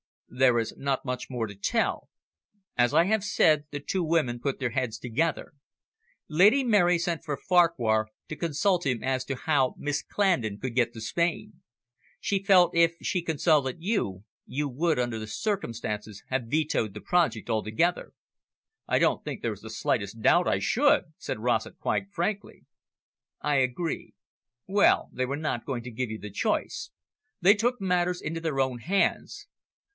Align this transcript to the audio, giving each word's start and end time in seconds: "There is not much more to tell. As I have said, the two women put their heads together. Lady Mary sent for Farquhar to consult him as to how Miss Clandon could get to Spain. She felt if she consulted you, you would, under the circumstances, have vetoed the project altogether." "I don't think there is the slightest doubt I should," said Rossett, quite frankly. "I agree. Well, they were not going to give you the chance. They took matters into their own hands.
"There 0.33 0.57
is 0.59 0.73
not 0.77 1.03
much 1.05 1.29
more 1.29 1.45
to 1.45 1.53
tell. 1.53 2.09
As 2.77 2.93
I 2.93 3.03
have 3.03 3.23
said, 3.23 3.65
the 3.69 3.81
two 3.81 4.01
women 4.01 4.39
put 4.39 4.59
their 4.59 4.69
heads 4.69 4.97
together. 4.97 5.53
Lady 6.29 6.63
Mary 6.63 6.97
sent 6.97 7.23
for 7.25 7.37
Farquhar 7.37 8.07
to 8.29 8.35
consult 8.37 8.85
him 8.85 9.03
as 9.03 9.25
to 9.25 9.35
how 9.35 9.75
Miss 9.77 10.01
Clandon 10.01 10.57
could 10.57 10.73
get 10.73 10.93
to 10.93 11.01
Spain. 11.01 11.61
She 12.21 12.41
felt 12.43 12.73
if 12.75 12.95
she 13.01 13.21
consulted 13.21 13.81
you, 13.83 14.23
you 14.47 14.69
would, 14.69 14.97
under 14.97 15.19
the 15.19 15.27
circumstances, 15.27 16.23
have 16.29 16.45
vetoed 16.45 16.93
the 16.93 17.01
project 17.01 17.49
altogether." 17.49 18.13
"I 18.87 18.99
don't 18.99 19.23
think 19.25 19.41
there 19.41 19.53
is 19.53 19.61
the 19.61 19.69
slightest 19.69 20.21
doubt 20.21 20.47
I 20.47 20.59
should," 20.59 21.13
said 21.17 21.39
Rossett, 21.41 21.77
quite 21.77 22.09
frankly. 22.09 22.65
"I 23.41 23.57
agree. 23.57 24.13
Well, 24.65 25.09
they 25.11 25.25
were 25.25 25.37
not 25.37 25.65
going 25.65 25.83
to 25.83 25.91
give 25.91 26.09
you 26.09 26.17
the 26.17 26.31
chance. 26.31 26.89
They 27.41 27.53
took 27.53 27.81
matters 27.81 28.21
into 28.21 28.39
their 28.39 28.61
own 28.61 28.79
hands. 28.79 29.47